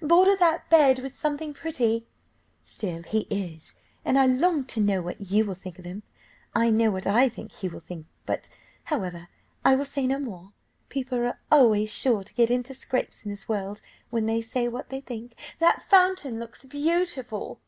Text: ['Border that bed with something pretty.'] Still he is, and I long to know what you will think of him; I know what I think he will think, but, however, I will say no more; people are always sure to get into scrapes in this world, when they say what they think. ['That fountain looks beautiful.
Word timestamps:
['Border 0.00 0.34
that 0.36 0.70
bed 0.70 1.00
with 1.00 1.14
something 1.14 1.52
pretty.'] 1.52 2.06
Still 2.64 3.02
he 3.02 3.26
is, 3.28 3.74
and 4.06 4.18
I 4.18 4.24
long 4.24 4.64
to 4.68 4.80
know 4.80 5.02
what 5.02 5.20
you 5.20 5.44
will 5.44 5.52
think 5.52 5.78
of 5.78 5.84
him; 5.84 6.02
I 6.54 6.70
know 6.70 6.90
what 6.90 7.06
I 7.06 7.28
think 7.28 7.52
he 7.52 7.68
will 7.68 7.78
think, 7.80 8.06
but, 8.24 8.48
however, 8.84 9.28
I 9.66 9.74
will 9.76 9.84
say 9.84 10.06
no 10.06 10.18
more; 10.18 10.54
people 10.88 11.18
are 11.18 11.38
always 11.50 11.92
sure 11.92 12.24
to 12.24 12.32
get 12.32 12.50
into 12.50 12.72
scrapes 12.72 13.26
in 13.26 13.30
this 13.30 13.50
world, 13.50 13.82
when 14.08 14.24
they 14.24 14.40
say 14.40 14.66
what 14.66 14.88
they 14.88 15.02
think. 15.02 15.34
['That 15.58 15.82
fountain 15.82 16.40
looks 16.40 16.64
beautiful. 16.64 17.60